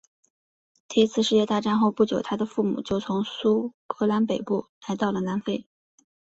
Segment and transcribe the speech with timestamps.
[0.87, 5.67] 第一次世界大战后不久他的父母就从苏格兰北部来到了南非。